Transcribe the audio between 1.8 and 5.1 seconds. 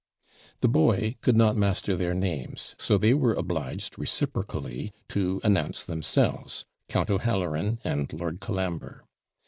their names; so they were obliged reciprocally